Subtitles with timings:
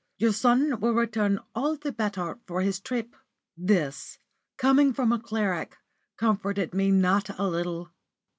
[0.17, 3.15] "Your son will return all the better for his trip."
[3.55, 4.17] This,
[4.57, 5.77] coming from a cleric,
[6.17, 7.91] comforted me not a little.